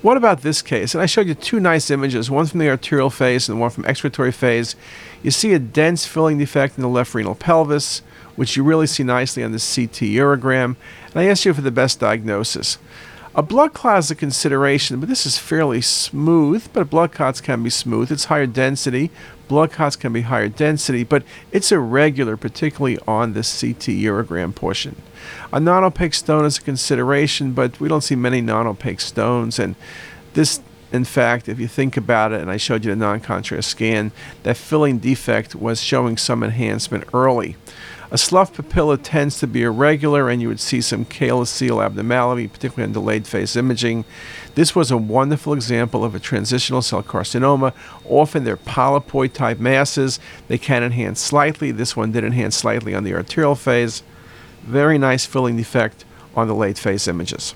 [0.00, 0.94] What about this case?
[0.94, 3.84] And I showed you two nice images, one from the arterial phase and one from
[3.84, 4.76] excretory phase.
[5.24, 8.02] You see a dense filling defect in the left renal pelvis,
[8.36, 10.76] which you really see nicely on the CT urogram.
[11.06, 12.78] And I asked you for the best diagnosis.
[13.38, 16.68] A blood clot is a consideration, but this is fairly smooth.
[16.72, 18.10] But blood clots can be smooth.
[18.10, 19.12] It's higher density.
[19.46, 21.22] Blood clots can be higher density, but
[21.52, 25.00] it's irregular, particularly on the CT urogram portion.
[25.52, 29.60] A non-opaque stone is a consideration, but we don't see many non-opaque stones.
[29.60, 29.76] And
[30.34, 30.60] this,
[30.92, 34.10] in fact, if you think about it, and I showed you the non-contrast scan,
[34.42, 37.56] that filling defect was showing some enhancement early.
[38.10, 42.88] A slough papilla tends to be irregular, and you would see some calyceal abnormality, particularly
[42.88, 44.06] on delayed phase imaging.
[44.54, 47.74] This was a wonderful example of a transitional cell carcinoma.
[48.06, 50.20] Often they're polypoid type masses.
[50.48, 51.70] They can enhance slightly.
[51.70, 54.02] This one did enhance slightly on the arterial phase.
[54.62, 57.54] Very nice filling defect on the late phase images.